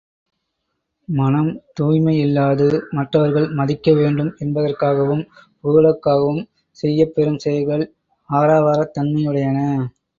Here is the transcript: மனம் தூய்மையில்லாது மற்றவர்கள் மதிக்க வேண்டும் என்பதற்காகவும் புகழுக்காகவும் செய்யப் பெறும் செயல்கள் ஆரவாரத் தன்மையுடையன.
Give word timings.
மனம் 1.09 1.49
தூய்மையில்லாது 1.79 2.67
மற்றவர்கள் 2.91 3.47
மதிக்க 3.51 3.93
வேண்டும் 3.93 4.33
என்பதற்காகவும் 4.39 5.23
புகழுக்காகவும் 5.63 6.43
செய்யப் 6.77 7.15
பெறும் 7.15 7.39
செயல்கள் 7.39 7.85
ஆரவாரத் 8.29 8.95
தன்மையுடையன. 8.97 9.59